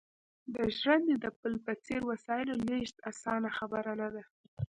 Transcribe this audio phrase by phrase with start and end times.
[0.53, 4.23] د ژرندې د پل په څېر وسایلو لېږد اسانه خبره نه ده